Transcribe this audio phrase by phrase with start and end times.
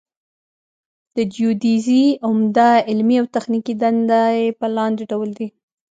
[1.15, 4.25] د جیودیزي عمده علمي او تخنیکي دندې
[4.59, 5.47] په لاندې ډول دي